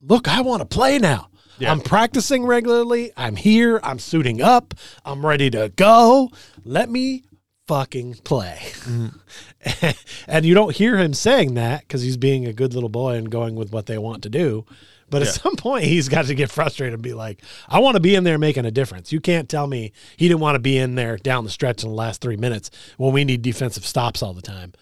look, 0.00 0.28
I 0.28 0.40
want 0.42 0.60
to 0.60 0.66
play 0.66 0.98
now. 0.98 1.28
Yeah. 1.58 1.72
I'm 1.72 1.80
practicing 1.80 2.44
regularly. 2.44 3.12
I'm 3.16 3.36
here. 3.36 3.80
I'm 3.82 3.98
suiting 3.98 4.40
up. 4.40 4.74
I'm 5.04 5.24
ready 5.26 5.50
to 5.50 5.70
go. 5.74 6.30
Let 6.64 6.88
me 6.90 7.24
fucking 7.66 8.14
play. 8.24 8.58
Mm-hmm. 8.62 9.86
and 10.28 10.44
you 10.46 10.54
don't 10.54 10.74
hear 10.74 10.96
him 10.96 11.14
saying 11.14 11.54
that 11.54 11.80
because 11.82 12.02
he's 12.02 12.16
being 12.16 12.46
a 12.46 12.52
good 12.52 12.74
little 12.74 12.88
boy 12.88 13.14
and 13.16 13.30
going 13.30 13.56
with 13.56 13.72
what 13.72 13.86
they 13.86 13.98
want 13.98 14.22
to 14.22 14.28
do. 14.30 14.64
But 15.10 15.22
Yeah. 15.22 15.28
at 15.28 15.34
some 15.34 15.56
point, 15.56 15.84
he's 15.84 16.08
got 16.08 16.26
to 16.26 16.34
get 16.34 16.50
frustrated 16.50 16.94
and 16.94 17.02
be 17.02 17.14
like, 17.14 17.42
I 17.68 17.78
want 17.80 17.94
to 17.96 18.00
be 18.00 18.14
in 18.14 18.24
there 18.24 18.38
making 18.38 18.66
a 18.66 18.70
difference. 18.70 19.12
You 19.12 19.20
can't 19.20 19.48
tell 19.48 19.66
me 19.66 19.92
he 20.16 20.28
didn't 20.28 20.40
want 20.40 20.54
to 20.54 20.60
be 20.60 20.78
in 20.78 20.94
there 20.94 21.16
down 21.16 21.44
the 21.44 21.50
stretch 21.50 21.82
in 21.82 21.88
the 21.90 21.94
last 21.94 22.20
three 22.20 22.36
minutes 22.36 22.70
when 22.98 23.12
we 23.12 23.24
need 23.24 23.42
defensive 23.42 23.86
stops 23.86 24.22
all 24.22 24.32
the 24.34 24.42
time. 24.42 24.72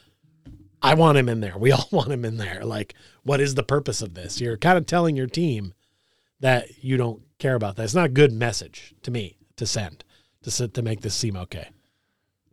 I 0.83 0.95
want 0.95 1.19
him 1.19 1.29
in 1.29 1.41
there. 1.41 1.57
We 1.57 1.73
all 1.73 1.89
want 1.93 2.13
him 2.13 2.25
in 2.25 2.37
there. 2.37 2.65
Like, 2.65 2.95
what 3.23 3.41
is 3.41 3.55
the 3.55 3.63
purpose 3.63 4.03
of 4.03 4.15
this? 4.15 4.41
You're 4.41 4.57
kind 4.57 4.79
of 4.79 4.87
telling 4.87 5.17
your 5.17 5.27
team 5.27 5.75
that 6.41 6.83
you 6.83 6.97
don't 6.97 7.23
care 7.39 7.55
about 7.55 7.77
that. 7.77 7.85
It's 7.85 7.95
not 7.95 8.07
a 8.07 8.11
good 8.11 8.33
message 8.33 8.95
to 9.03 9.11
me 9.11 9.37
to 9.57 9.67
send 9.67 10.05
to 10.43 10.51
sit, 10.51 10.75
to 10.75 10.83
make 10.83 11.01
this 11.01 11.15
seem 11.15 11.37
okay. 11.37 11.69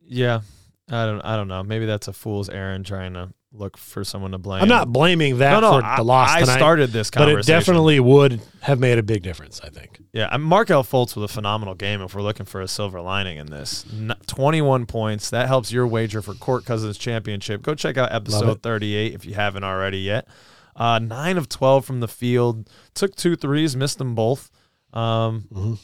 yeah, 0.06 0.42
I 0.90 1.06
don't. 1.06 1.22
I 1.22 1.36
don't 1.36 1.48
know. 1.48 1.64
Maybe 1.64 1.86
that's 1.86 2.08
a 2.08 2.14
fool's 2.14 2.50
errand 2.50 2.86
trying 2.86 3.14
to 3.14 3.30
look 3.56 3.78
for 3.78 4.04
someone 4.04 4.32
to 4.32 4.40
blame. 4.40 4.64
I'm 4.64 4.68
not 4.68 4.92
blaming 4.92 5.38
that 5.38 5.52
No, 5.52 5.60
no. 5.60 5.80
for 5.80 5.86
I, 5.86 5.98
the 5.98 6.04
loss 6.04 6.30
I 6.32 6.40
tonight, 6.42 6.58
started 6.58 6.90
this 6.90 7.12
but 7.12 7.30
it 7.30 7.46
definitely 7.46 8.00
would 8.00 8.42
have 8.62 8.80
made 8.80 8.98
a 8.98 9.04
big 9.04 9.22
difference. 9.22 9.62
I 9.64 9.70
think. 9.70 10.02
Yeah, 10.12 10.28
and 10.32 10.44
Markelle 10.44 10.84
Fultz 10.84 11.16
with 11.16 11.30
a 11.30 11.34
phenomenal 11.34 11.76
game. 11.76 12.02
If 12.02 12.16
we're 12.16 12.24
looking 12.24 12.46
for 12.48 12.62
a 12.62 12.68
silver 12.68 13.00
lining 13.00 13.38
in 13.38 13.48
this, 13.48 13.86
21 14.28 14.86
points 14.88 15.30
that 15.30 15.48
helps 15.48 15.72
your 15.72 15.86
wager 15.88 16.22
for 16.22 16.34
Court 16.34 16.66
Cousins 16.66 16.98
Championship. 16.98 17.62
Go 17.62 17.76
check 17.76 17.98
out 17.98 18.12
episode 18.12 18.62
38 18.64 19.14
if 19.14 19.26
you 19.26 19.36
haven't 19.36 19.64
already 19.64 20.00
yet. 20.00 20.28
Uh, 20.76 21.00
nine 21.00 21.38
of 21.38 21.50
12 21.50 21.86
from 21.86 22.00
the 22.00 22.08
field. 22.08 22.70
Took 22.94 23.16
two 23.16 23.36
threes, 23.36 23.76
missed 23.76 23.98
them 23.98 24.16
both. 24.16 24.50
Um, 24.94 25.46
Mhm. 25.54 25.78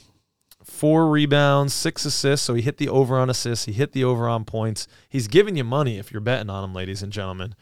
Four 0.64 1.10
rebounds, 1.10 1.74
six 1.74 2.06
assists. 2.06 2.46
So 2.46 2.54
he 2.54 2.62
hit 2.62 2.78
the 2.78 2.90
over 2.90 3.18
on 3.18 3.30
assists. 3.30 3.66
He 3.66 3.72
hit 3.72 3.94
the 3.94 4.04
over 4.04 4.28
on 4.28 4.46
points. 4.46 4.88
He's 5.10 5.28
giving 5.28 5.56
you 5.56 5.64
money 5.64 5.98
if 5.98 6.12
you're 6.12 6.22
betting 6.22 6.50
on 6.50 6.64
him, 6.64 6.74
ladies 6.76 7.02
and 7.02 7.12
gentlemen. 7.12 7.56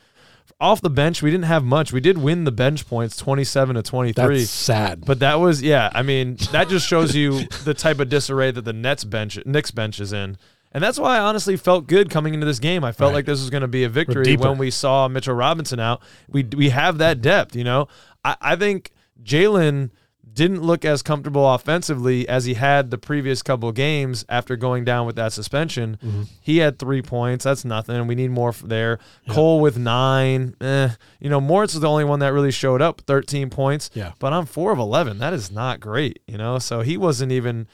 Off 0.59 0.81
the 0.81 0.89
bench, 0.89 1.21
we 1.21 1.29
didn't 1.29 1.45
have 1.45 1.63
much. 1.63 1.93
We 1.93 1.99
did 2.01 2.17
win 2.17 2.43
the 2.43 2.51
bench 2.51 2.87
points, 2.87 3.15
27 3.15 3.75
to 3.75 3.83
23. 3.83 4.39
That's 4.39 4.49
sad. 4.49 5.05
But 5.05 5.19
that 5.19 5.35
was 5.39 5.61
yeah. 5.61 5.89
I 5.93 6.01
mean, 6.01 6.37
that 6.51 6.67
just 6.69 6.87
shows 6.87 7.15
you 7.15 7.45
the 7.63 7.73
type 7.73 7.99
of 7.99 8.09
disarray 8.09 8.51
that 8.51 8.63
the 8.65 8.73
Nets 8.73 9.03
bench, 9.03 9.37
Knicks 9.45 9.71
bench 9.71 9.99
is 9.99 10.11
in. 10.11 10.37
And 10.77 10.83
that's 10.83 10.99
why 10.99 11.17
I 11.17 11.21
honestly 11.21 11.57
felt 11.57 11.87
good 11.87 12.11
coming 12.11 12.35
into 12.35 12.45
this 12.45 12.59
game. 12.59 12.83
I 12.83 12.91
felt 12.91 13.09
Right. 13.09 13.15
like 13.15 13.25
this 13.25 13.39
was 13.39 13.49
going 13.49 13.61
to 13.61 13.67
be 13.67 13.83
a 13.83 13.89
victory 13.89 14.37
when 14.37 14.59
we 14.59 14.69
saw 14.69 15.07
Mitchell 15.07 15.33
Robinson 15.33 15.79
out. 15.79 16.03
We 16.29 16.43
we 16.43 16.69
have 16.69 16.99
that 16.99 17.19
depth, 17.19 17.55
you 17.55 17.63
know. 17.63 17.87
I, 18.23 18.35
I 18.39 18.55
think 18.55 18.91
Jalen 19.23 19.89
didn't 20.31 20.61
look 20.61 20.85
as 20.85 21.01
comfortable 21.01 21.51
offensively 21.51 22.29
as 22.29 22.45
he 22.45 22.53
had 22.53 22.91
the 22.91 22.97
previous 22.99 23.41
couple 23.41 23.69
of 23.69 23.73
games 23.73 24.23
after 24.29 24.55
going 24.55 24.85
down 24.85 25.07
with 25.07 25.15
that 25.15 25.33
suspension. 25.33 25.97
Mm-hmm. 25.97 26.21
He 26.41 26.57
had 26.57 26.77
three 26.77 27.01
points. 27.01 27.43
That's 27.45 27.65
nothing. 27.65 28.05
We 28.05 28.13
need 28.13 28.29
more 28.29 28.53
there. 28.63 28.99
Cole 29.29 29.59
with 29.59 29.79
nine. 29.79 30.55
Eh. 30.61 30.89
You 31.19 31.31
know, 31.31 31.41
Moritz 31.41 31.73
was 31.73 31.81
the 31.81 31.89
only 31.89 32.03
one 32.03 32.19
that 32.19 32.33
really 32.33 32.51
showed 32.51 32.83
up, 32.83 33.01
13 33.07 33.49
points. 33.49 33.89
Yeah. 33.95 34.11
But 34.19 34.31
on 34.31 34.45
four 34.45 34.71
of 34.71 34.77
11, 34.77 35.17
that 35.17 35.33
is 35.33 35.49
not 35.49 35.79
great, 35.79 36.19
you 36.27 36.37
know? 36.37 36.59
So 36.59 36.81
he 36.81 36.97
wasn't 36.97 37.31
even, 37.31 37.67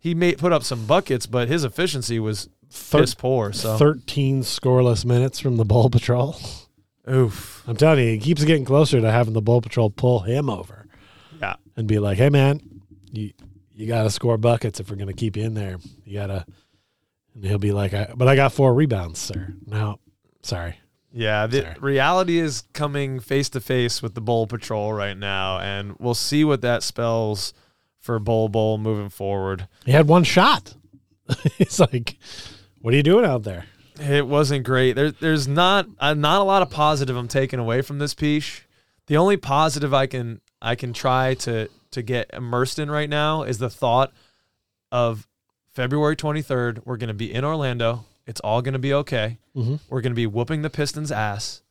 he 0.00 0.14
made 0.14 0.38
put 0.38 0.52
up 0.52 0.64
some 0.64 0.86
buckets, 0.86 1.26
but 1.26 1.46
his 1.48 1.62
efficiency 1.62 2.18
was 2.18 2.48
Thir- 2.70 3.00
piss 3.00 3.14
poor. 3.14 3.52
So, 3.52 3.76
13 3.76 4.42
scoreless 4.42 5.04
minutes 5.04 5.38
from 5.38 5.56
the 5.56 5.64
Bull 5.64 5.90
Patrol. 5.90 6.36
oof. 7.10 7.62
I'm 7.66 7.76
telling 7.76 8.04
you, 8.04 8.10
he 8.12 8.18
keeps 8.18 8.44
getting 8.44 8.64
closer 8.64 9.00
to 9.00 9.10
having 9.10 9.32
the 9.34 9.42
Bull 9.42 9.60
Patrol 9.60 9.90
pull 9.90 10.20
him 10.20 10.48
over 10.50 10.86
Yeah. 11.40 11.54
and 11.76 11.86
be 11.88 11.98
like, 11.98 12.18
"Hey, 12.18 12.28
man, 12.30 12.60
you 13.12 13.32
you 13.74 13.86
got 13.86 14.02
to 14.02 14.10
score 14.10 14.36
buckets 14.36 14.78
if 14.80 14.90
we're 14.90 14.96
going 14.96 15.08
to 15.08 15.14
keep 15.14 15.36
you 15.36 15.44
in 15.44 15.54
there. 15.54 15.78
You 16.04 16.14
got 16.14 16.26
to." 16.28 16.44
And 17.34 17.44
he'll 17.44 17.58
be 17.58 17.72
like, 17.72 17.94
I, 17.94 18.12
"But 18.14 18.28
I 18.28 18.36
got 18.36 18.52
four 18.52 18.74
rebounds, 18.74 19.18
sir." 19.18 19.54
No, 19.66 19.98
sorry. 20.42 20.76
Yeah, 21.12 21.48
the 21.48 21.62
Sorry. 21.62 21.74
reality 21.80 22.38
is 22.38 22.62
coming 22.72 23.18
face 23.18 23.48
to 23.50 23.60
face 23.60 24.00
with 24.00 24.14
the 24.14 24.20
Bull 24.20 24.46
Patrol 24.46 24.92
right 24.92 25.16
now, 25.16 25.58
and 25.58 25.96
we'll 25.98 26.14
see 26.14 26.44
what 26.44 26.60
that 26.60 26.84
spells 26.84 27.52
for 28.00 28.18
Bol 28.18 28.48
Bol 28.48 28.78
moving 28.78 29.08
forward. 29.10 29.68
He 29.84 29.92
had 29.92 30.08
one 30.08 30.24
shot. 30.24 30.74
it's 31.58 31.78
like, 31.78 32.16
what 32.80 32.92
are 32.92 32.96
you 32.96 33.02
doing 33.02 33.24
out 33.24 33.42
there? 33.44 33.66
It 34.00 34.26
wasn't 34.26 34.64
great. 34.64 34.94
There, 34.94 35.10
there's 35.10 35.46
not 35.46 35.86
uh, 35.98 36.14
not 36.14 36.40
a 36.40 36.44
lot 36.44 36.62
of 36.62 36.70
positive 36.70 37.16
I'm 37.16 37.28
taking 37.28 37.58
away 37.58 37.82
from 37.82 37.98
this 37.98 38.14
piece. 38.14 38.62
The 39.06 39.16
only 39.18 39.36
positive 39.36 39.92
I 39.92 40.06
can 40.06 40.40
I 40.62 40.74
can 40.74 40.92
try 40.92 41.34
to 41.34 41.68
to 41.90 42.02
get 42.02 42.30
immersed 42.32 42.78
in 42.78 42.90
right 42.90 43.10
now 43.10 43.42
is 43.42 43.58
the 43.58 43.68
thought 43.70 44.12
of 44.90 45.28
February 45.74 46.16
23rd. 46.16 46.80
We're 46.84 46.96
going 46.96 47.08
to 47.08 47.14
be 47.14 47.32
in 47.32 47.44
Orlando. 47.44 48.04
It's 48.26 48.40
all 48.40 48.62
going 48.62 48.72
to 48.74 48.78
be 48.78 48.94
okay. 48.94 49.38
Mhm. 49.56 49.80
We're 49.88 50.00
going 50.00 50.12
to 50.12 50.16
be 50.16 50.26
whooping 50.26 50.62
the 50.62 50.70
Pistons' 50.70 51.12
ass. 51.12 51.62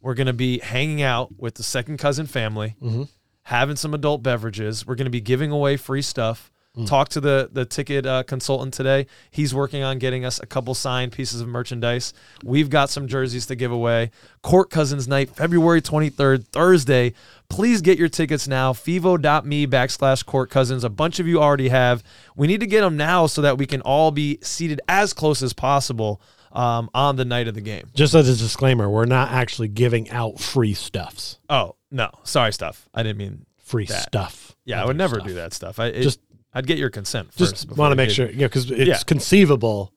We're 0.00 0.14
going 0.14 0.26
to 0.28 0.32
be 0.32 0.58
hanging 0.60 1.02
out 1.02 1.30
with 1.38 1.54
the 1.54 1.62
second 1.62 1.98
cousin 1.98 2.26
family, 2.26 2.76
Mhm. 2.82 3.08
Having 3.44 3.76
some 3.76 3.94
adult 3.94 4.22
beverages. 4.22 4.86
We're 4.86 4.94
going 4.94 5.06
to 5.06 5.10
be 5.10 5.20
giving 5.20 5.50
away 5.50 5.76
free 5.76 6.02
stuff. 6.02 6.50
Mm. 6.76 6.88
Talk 6.88 7.08
to 7.10 7.20
the 7.20 7.48
the 7.52 7.64
ticket 7.64 8.04
uh, 8.04 8.24
consultant 8.24 8.74
today. 8.74 9.06
He's 9.30 9.54
working 9.54 9.84
on 9.84 10.00
getting 10.00 10.24
us 10.24 10.40
a 10.40 10.46
couple 10.46 10.74
signed 10.74 11.12
pieces 11.12 11.40
of 11.40 11.46
merchandise. 11.46 12.12
We've 12.42 12.68
got 12.68 12.90
some 12.90 13.06
jerseys 13.06 13.46
to 13.46 13.54
give 13.54 13.70
away. 13.70 14.10
Court 14.42 14.70
Cousins 14.70 15.06
Night, 15.06 15.30
February 15.30 15.80
23rd, 15.80 16.48
Thursday. 16.48 17.14
Please 17.48 17.80
get 17.80 17.96
your 17.96 18.08
tickets 18.08 18.48
now. 18.48 18.72
Fevo.me 18.72 19.68
backslash 19.68 20.26
Court 20.26 20.50
Cousins. 20.50 20.82
A 20.82 20.90
bunch 20.90 21.20
of 21.20 21.28
you 21.28 21.40
already 21.40 21.68
have. 21.68 22.02
We 22.34 22.48
need 22.48 22.60
to 22.60 22.66
get 22.66 22.80
them 22.80 22.96
now 22.96 23.26
so 23.26 23.40
that 23.42 23.56
we 23.56 23.66
can 23.66 23.80
all 23.82 24.10
be 24.10 24.38
seated 24.42 24.80
as 24.88 25.12
close 25.12 25.44
as 25.44 25.52
possible 25.52 26.20
um, 26.54 26.88
on 26.94 27.16
the 27.16 27.24
night 27.24 27.48
of 27.48 27.54
the 27.54 27.60
game. 27.60 27.90
Just 27.94 28.14
as 28.14 28.28
a 28.28 28.36
disclaimer, 28.36 28.88
we're 28.88 29.04
not 29.04 29.30
actually 29.30 29.68
giving 29.68 30.08
out 30.10 30.38
free 30.40 30.72
stuffs. 30.74 31.38
Oh, 31.50 31.76
no. 31.90 32.10
Sorry, 32.22 32.52
stuff. 32.52 32.88
I 32.94 33.02
didn't 33.02 33.18
mean. 33.18 33.44
Free 33.58 33.86
That. 33.86 34.02
stuff. 34.02 34.54
Yeah, 34.66 34.82
I 34.82 34.86
would 34.86 34.96
never 34.96 35.16
stuff. 35.16 35.26
do 35.28 35.34
that 35.34 35.52
stuff. 35.54 35.78
I 35.80 35.86
it, 35.86 36.02
Just- 36.02 36.20
I'd 36.52 36.66
get 36.66 36.78
your 36.78 36.90
consent 36.90 37.32
first. 37.32 37.52
Just 37.66 37.76
want 37.76 37.92
to 37.92 37.96
make 37.96 38.08
did- 38.10 38.14
sure, 38.14 38.30
yeah, 38.30 38.46
because 38.46 38.70
it's 38.70 38.86
Yeah. 38.88 38.98
conceivable 39.06 39.92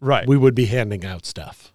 Right. 0.00 0.26
we 0.26 0.36
would 0.36 0.54
be 0.54 0.64
handing 0.66 1.04
out 1.04 1.24
stuff, 1.26 1.72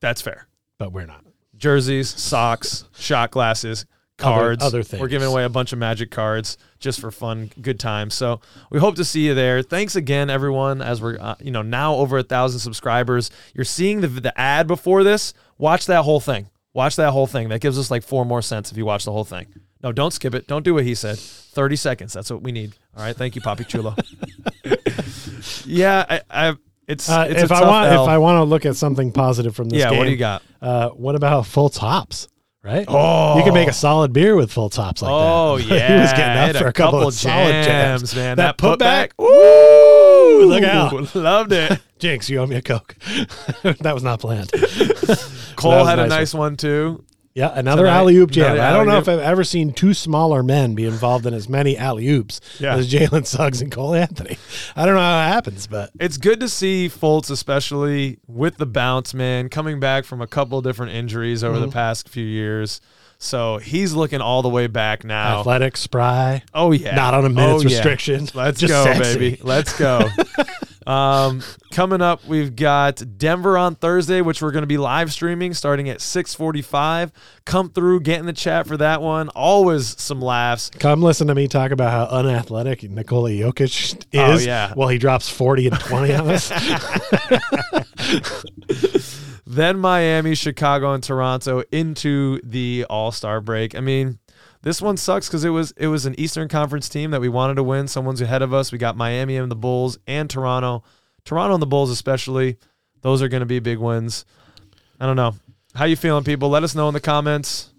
That's 0.00 0.20
fair. 0.22 0.48
but 0.78 0.92
we're 0.92 1.06
not. 1.06 1.22
jerseys, 1.56 2.08
socks, 2.08 2.84
shot 2.98 3.30
glasses, 3.30 3.84
cards. 4.18 4.64
other 4.64 4.82
things. 4.82 5.00
We're 5.00 5.08
giving 5.08 5.28
away 5.28 5.44
a 5.44 5.48
bunch 5.50 5.72
of 5.74 5.78
magic 5.78 6.10
cards 6.10 6.56
just 6.86 7.00
for 7.00 7.10
fun, 7.10 7.50
good 7.60 7.80
times. 7.80 8.14
So 8.14 8.40
we 8.70 8.78
hope 8.78 8.94
to 8.94 9.04
see 9.04 9.26
you 9.26 9.34
there. 9.34 9.60
Thanks 9.60 9.96
again, 9.96 10.30
everyone. 10.30 10.80
As 10.80 11.02
we're 11.02 11.18
uh, 11.20 11.34
you 11.40 11.50
know 11.50 11.62
now 11.62 11.96
over 11.96 12.18
a 12.18 12.22
thousand 12.22 12.60
subscribers, 12.60 13.28
you're 13.54 13.64
seeing 13.64 14.02
the 14.02 14.06
the 14.06 14.40
ad 14.40 14.68
before 14.68 15.02
this. 15.02 15.34
Watch 15.58 15.86
that 15.86 16.04
whole 16.04 16.20
thing. 16.20 16.48
Watch 16.74 16.94
that 16.96 17.10
whole 17.10 17.26
thing. 17.26 17.48
That 17.48 17.60
gives 17.60 17.76
us 17.76 17.90
like 17.90 18.04
four 18.04 18.24
more 18.24 18.40
cents 18.40 18.70
if 18.70 18.78
you 18.78 18.86
watch 18.86 19.04
the 19.04 19.10
whole 19.10 19.24
thing. 19.24 19.46
No, 19.82 19.90
don't 19.90 20.12
skip 20.12 20.32
it. 20.32 20.46
Don't 20.46 20.62
do 20.62 20.74
what 20.74 20.84
he 20.84 20.94
said. 20.94 21.18
Thirty 21.18 21.74
seconds. 21.74 22.12
That's 22.12 22.30
what 22.30 22.42
we 22.42 22.52
need. 22.52 22.76
All 22.96 23.02
right. 23.02 23.16
Thank 23.16 23.34
you, 23.34 23.42
Poppy 23.42 23.64
Chulo. 23.64 23.96
yeah, 25.64 26.06
I, 26.08 26.20
I 26.30 26.56
it's, 26.86 27.08
Uh, 27.08 27.26
it's 27.28 27.42
if 27.42 27.50
I 27.50 27.66
want, 27.66 27.90
L. 27.90 28.04
if 28.04 28.08
I 28.08 28.18
want 28.18 28.38
to 28.38 28.44
look 28.44 28.64
at 28.64 28.76
something 28.76 29.10
positive 29.10 29.56
from 29.56 29.70
this 29.70 29.80
yeah. 29.80 29.90
game, 29.90 29.98
What 29.98 30.04
do 30.04 30.10
you 30.12 30.16
got? 30.16 30.42
Uh, 30.62 30.90
what 30.90 31.16
about 31.16 31.46
full 31.46 31.68
tops? 31.68 32.28
Right? 32.66 32.84
Oh. 32.88 33.38
you 33.38 33.44
can 33.44 33.54
make 33.54 33.68
a 33.68 33.72
solid 33.72 34.12
beer 34.12 34.34
with 34.34 34.50
full 34.50 34.68
tops 34.70 35.00
like 35.00 35.12
Oh 35.12 35.56
that. 35.56 35.70
Oh 35.70 35.74
yeah, 35.74 35.88
he 35.94 36.00
was 36.00 36.12
getting 36.14 36.56
up 36.56 36.60
for 36.60 36.66
a 36.66 36.72
couple, 36.72 37.06
of 37.06 37.14
solid 37.14 37.62
jams, 37.62 38.02
jams. 38.02 38.16
man. 38.16 38.36
That, 38.38 38.58
That, 38.58 38.78
putback, 38.80 39.12
Ooh, 39.22 40.46
look 40.46 40.64
out! 40.64 41.14
loved 41.14 41.52
it. 41.52 41.80
Jinx, 42.00 42.28
you 42.28 42.38
owe 42.38 42.46
me 42.46 42.56
a 42.56 42.62
coke. 42.62 42.96
that 43.62 43.94
was 43.94 44.02
not 44.02 44.18
planned. 44.18 44.50
Cole 45.54 45.76
was 45.76 45.88
had 45.88 46.00
a 46.00 46.08
nice 46.08 46.10
nice 46.26 46.34
one 46.34 46.56
too. 46.56 47.04
Yeah, 47.36 47.52
another 47.54 47.86
alley 47.86 48.16
oop 48.16 48.30
jam. 48.30 48.58
I 48.58 48.72
don't 48.72 48.86
know 48.86 48.96
if. 48.96 49.08
I've 49.10 49.20
ever 49.20 49.44
seen 49.44 49.72
two 49.74 49.92
smaller 49.92 50.42
men 50.42 50.74
be 50.74 50.86
involved 50.86 51.26
in 51.26 51.34
as 51.34 51.50
many 51.50 51.76
alley 51.76 52.08
oops 52.08 52.40
Yeah. 52.58 52.74
as 52.76 52.90
Jalen 52.90 53.26
Suggs 53.26 53.60
and 53.60 53.70
Cole 53.70 53.94
Anthony. 53.94 54.38
I 54.74 54.86
don't 54.86 54.94
know 54.94 55.00
how 55.02 55.26
it 55.28 55.32
happens, 55.34 55.66
but 55.66 55.90
It's 56.00 56.16
good 56.16 56.40
to 56.40 56.48
see 56.48 56.88
Fultz, 56.88 57.30
especially 57.30 58.18
with 58.26 58.56
the 58.56 58.64
bounce, 58.64 59.12
man, 59.12 59.50
coming 59.50 59.78
back 59.78 60.06
from 60.06 60.22
a 60.22 60.26
couple 60.26 60.62
different 60.62 60.92
injuries 60.92 61.44
over 61.44 61.56
Mm-hmm. 61.56 61.66
the 61.66 61.72
past 61.72 62.08
few 62.08 62.24
years. 62.24 62.80
So 63.18 63.58
he's 63.58 63.92
looking 63.94 64.20
all 64.22 64.40
the 64.42 64.48
way 64.48 64.66
back 64.66 65.04
now. 65.04 65.40
athletic, 65.40 65.76
spry, 65.76 66.42
Oh 66.54 66.72
yeah, 66.72 66.94
not 66.94 67.12
on 67.14 67.24
a 67.26 67.28
minutes 67.30 67.64
Oh, 67.64 67.68
yeah. 67.68 67.76
restriction. 67.76 68.28
Let's 68.34 68.60
Just 68.60 68.72
go, 68.72 68.84
sexy. 68.84 69.14
baby. 69.18 69.40
Let's 69.42 69.78
go. 69.78 70.08
um, 70.86 71.42
coming 71.72 72.00
up, 72.00 72.24
we've 72.26 72.54
got 72.54 73.02
Denver 73.18 73.58
on 73.58 73.74
Thursday, 73.74 74.20
which 74.20 74.40
we're 74.40 74.52
going 74.52 74.62
to 74.62 74.66
be 74.68 74.78
live 74.78 75.12
streaming 75.12 75.54
starting 75.54 75.88
at 75.88 75.98
6:45. 75.98 77.10
Come 77.44 77.70
through, 77.70 78.00
get 78.00 78.20
in 78.20 78.26
the 78.26 78.32
chat 78.32 78.66
for 78.66 78.76
that 78.76 79.02
one. 79.02 79.28
Always 79.30 80.00
some 80.00 80.20
laughs. 80.20 80.70
Come 80.78 81.02
listen 81.02 81.26
to 81.28 81.34
me 81.34 81.48
talk 81.48 81.70
about 81.70 81.90
how 81.90 82.16
unathletic 82.16 82.88
Nikola 82.88 83.30
Jokic 83.30 84.04
is 84.12 84.14
Oh, 84.14 84.38
yeah. 84.46 84.72
while 84.74 84.88
he 84.88 84.98
drops 84.98 85.28
40 85.28 85.68
and 85.68 85.80
20 85.80 86.14
on 86.14 86.28
us. 86.30 86.50
Then 89.48 89.78
Miami, 89.78 90.34
Chicago, 90.34 90.92
and 90.92 91.02
Toronto 91.02 91.62
into 91.70 92.40
the 92.42 92.84
All 92.90 93.12
Star 93.12 93.40
break. 93.40 93.76
I 93.76 93.80
mean, 93.80 94.18
this 94.66 94.82
one 94.82 94.96
sucks 94.96 95.28
because 95.28 95.44
it 95.44 95.50
was 95.50 95.72
it 95.76 95.86
was 95.86 96.06
an 96.06 96.18
Eastern 96.18 96.48
Conference 96.48 96.88
team 96.88 97.12
that 97.12 97.20
we 97.20 97.28
wanted 97.28 97.54
to 97.54 97.62
win. 97.62 97.86
Someone's 97.86 98.20
ahead 98.20 98.42
of 98.42 98.52
us. 98.52 98.72
We 98.72 98.78
got 98.78 98.96
Miami 98.96 99.36
and 99.36 99.48
the 99.48 99.54
Bulls 99.54 99.96
and 100.08 100.28
Toronto. 100.28 100.82
Toronto 101.24 101.54
and 101.54 101.62
the 101.62 101.66
Bulls 101.68 101.88
especially. 101.88 102.56
Those 103.02 103.22
are 103.22 103.28
going 103.28 103.42
to 103.42 103.46
be 103.46 103.60
big 103.60 103.78
wins. 103.78 104.24
I 104.98 105.06
don't 105.06 105.14
know. 105.14 105.34
How 105.76 105.84
you 105.84 105.94
feeling, 105.94 106.24
people? 106.24 106.48
Let 106.48 106.64
us 106.64 106.74
know 106.74 106.88
in 106.88 106.94
the 106.94 107.00
comments. 107.00 107.70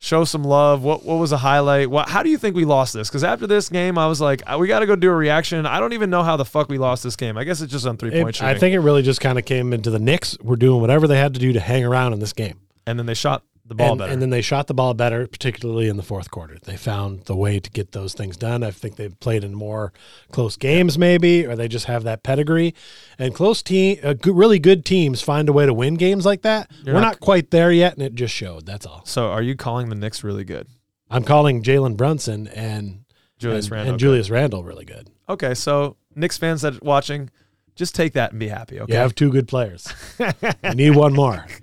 Show 0.00 0.24
some 0.24 0.42
love. 0.42 0.82
What 0.82 1.04
what 1.04 1.14
was 1.20 1.30
a 1.30 1.36
highlight? 1.36 1.88
What 1.88 2.08
how 2.08 2.24
do 2.24 2.30
you 2.30 2.38
think 2.38 2.56
we 2.56 2.64
lost 2.64 2.92
this? 2.92 3.08
Because 3.08 3.22
after 3.22 3.46
this 3.46 3.68
game, 3.68 3.96
I 3.96 4.08
was 4.08 4.20
like, 4.20 4.42
uh, 4.50 4.58
we 4.58 4.66
got 4.66 4.80
to 4.80 4.86
go 4.86 4.96
do 4.96 5.10
a 5.10 5.14
reaction. 5.14 5.64
I 5.64 5.78
don't 5.78 5.92
even 5.92 6.10
know 6.10 6.24
how 6.24 6.36
the 6.36 6.44
fuck 6.44 6.68
we 6.68 6.76
lost 6.76 7.04
this 7.04 7.14
game. 7.14 7.38
I 7.38 7.44
guess 7.44 7.60
it's 7.60 7.70
just 7.70 7.86
on 7.86 7.96
three 7.98 8.10
point 8.10 8.34
It- 8.34 8.42
I 8.42 8.58
think 8.58 8.74
it 8.74 8.80
really 8.80 9.02
just 9.02 9.20
kind 9.20 9.38
of 9.38 9.44
came 9.44 9.72
into 9.72 9.90
the 9.90 10.00
Knicks. 10.00 10.36
Were 10.42 10.56
doing 10.56 10.80
whatever 10.80 11.06
they 11.06 11.18
had 11.18 11.34
to 11.34 11.40
do 11.40 11.52
to 11.52 11.60
hang 11.60 11.84
around 11.84 12.14
in 12.14 12.18
this 12.18 12.32
game. 12.32 12.58
and 12.84 12.98
then 12.98 13.06
they 13.06 13.14
shot 13.14 13.44
the 13.72 13.76
ball 13.76 13.90
and, 13.92 13.98
better. 13.98 14.12
and 14.12 14.22
then 14.22 14.30
they 14.30 14.40
shot 14.42 14.66
the 14.66 14.74
ball 14.74 14.94
better, 14.94 15.26
particularly 15.26 15.88
in 15.88 15.96
the 15.96 16.02
fourth 16.02 16.30
quarter. 16.30 16.58
They 16.62 16.76
found 16.76 17.24
the 17.24 17.36
way 17.36 17.58
to 17.60 17.70
get 17.70 17.92
those 17.92 18.14
things 18.14 18.36
done. 18.36 18.62
I 18.62 18.70
think 18.70 18.96
they've 18.96 19.18
played 19.20 19.44
in 19.44 19.54
more 19.54 19.92
close 20.30 20.56
games, 20.56 20.98
maybe, 20.98 21.46
or 21.46 21.56
they 21.56 21.68
just 21.68 21.86
have 21.86 22.04
that 22.04 22.22
pedigree. 22.22 22.74
And 23.18 23.34
close 23.34 23.62
team, 23.62 23.98
uh, 24.02 24.12
good, 24.14 24.36
really 24.36 24.58
good 24.58 24.84
teams 24.84 25.22
find 25.22 25.48
a 25.48 25.52
way 25.52 25.66
to 25.66 25.74
win 25.74 25.94
games 25.94 26.24
like 26.24 26.42
that. 26.42 26.70
You're 26.84 26.94
We're 26.94 27.00
not- 27.00 27.06
not 27.12 27.20
quite 27.20 27.50
there 27.50 27.72
yet, 27.72 27.94
and 27.94 28.02
it 28.02 28.14
just 28.14 28.34
showed. 28.34 28.66
That's 28.66 28.86
all. 28.86 29.02
So 29.04 29.28
are 29.28 29.42
you 29.42 29.56
calling 29.56 29.88
the 29.88 29.94
Knicks 29.96 30.22
really 30.24 30.44
good? 30.44 30.66
I'm 31.10 31.24
calling 31.24 31.62
Jalen 31.62 31.96
Brunson 31.96 32.46
and 32.48 33.04
Julius 33.38 33.66
and, 33.66 33.72
Randle. 33.72 33.90
and 33.94 34.00
Julius 34.00 34.30
Randle 34.30 34.64
really 34.64 34.84
good. 34.84 35.10
Okay, 35.28 35.52
so 35.54 35.96
Knicks 36.14 36.38
fans 36.38 36.62
that 36.62 36.74
are 36.76 36.78
watching, 36.82 37.28
just 37.74 37.94
take 37.94 38.12
that 38.14 38.30
and 38.30 38.40
be 38.40 38.48
happy. 38.48 38.80
Okay. 38.80 38.92
You 38.92 38.98
have 38.98 39.14
two 39.14 39.30
good 39.30 39.48
players. 39.48 39.92
you 40.18 40.74
need 40.74 40.96
one 40.96 41.12
more. 41.12 41.46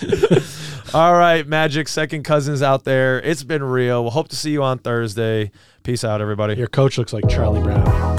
All 0.96 1.12
right, 1.12 1.46
Magic 1.46 1.88
second 1.88 2.22
cousins 2.22 2.62
out 2.62 2.84
there. 2.84 3.20
It's 3.20 3.42
been 3.42 3.62
real. 3.62 4.02
We'll 4.02 4.12
hope 4.12 4.28
to 4.28 4.36
see 4.36 4.50
you 4.50 4.62
on 4.62 4.78
Thursday. 4.78 5.50
Peace 5.82 6.04
out, 6.04 6.22
everybody. 6.22 6.54
Your 6.54 6.68
coach 6.68 6.96
looks 6.96 7.12
like 7.12 7.28
Charlie 7.28 7.60
Brown. 7.60 8.15